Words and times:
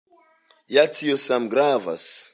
Ja 0.77 0.85
tio 1.01 1.19
same 1.27 1.53
gravas. 1.55 2.13